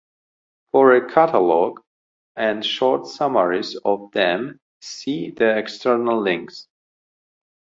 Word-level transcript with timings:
For 0.71 0.93
a 0.95 1.13
catalogue 1.13 1.79
and 2.35 2.65
short 2.65 3.05
summaries 3.05 3.75
of 3.85 4.09
them 4.13 4.59
see 4.79 5.29
the 5.29 5.55
External 5.59 6.19
links. 6.23 6.67